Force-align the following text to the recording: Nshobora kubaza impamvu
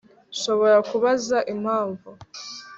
Nshobora 0.33 0.77
kubaza 0.89 1.37
impamvu 1.53 2.09